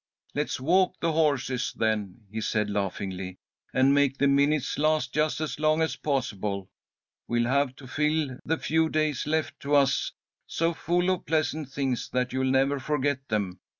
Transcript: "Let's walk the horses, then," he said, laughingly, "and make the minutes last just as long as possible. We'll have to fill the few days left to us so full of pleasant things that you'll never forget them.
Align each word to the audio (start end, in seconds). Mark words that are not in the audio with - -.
"Let's 0.33 0.59
walk 0.59 0.99
the 0.99 1.11
horses, 1.11 1.73
then," 1.77 2.21
he 2.31 2.41
said, 2.41 2.71
laughingly, 2.71 3.37
"and 3.71 3.93
make 3.93 4.17
the 4.17 4.27
minutes 4.27 4.79
last 4.79 5.13
just 5.13 5.39
as 5.39 5.59
long 5.59 5.83
as 5.83 5.95
possible. 5.95 6.71
We'll 7.27 7.45
have 7.47 7.75
to 7.75 7.87
fill 7.87 8.39
the 8.43 8.57
few 8.57 8.89
days 8.89 9.27
left 9.27 9.59
to 9.59 9.75
us 9.75 10.11
so 10.47 10.73
full 10.73 11.11
of 11.11 11.27
pleasant 11.27 11.69
things 11.69 12.09
that 12.13 12.33
you'll 12.33 12.49
never 12.49 12.79
forget 12.79 13.27
them. 13.29 13.59